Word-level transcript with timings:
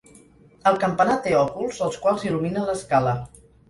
El 0.71 0.79
campanar 0.85 1.19
té 1.27 1.35
òculs, 1.43 1.85
els 1.91 2.03
quals 2.07 2.29
il·luminen 2.33 2.71
l'escala. 2.73 3.19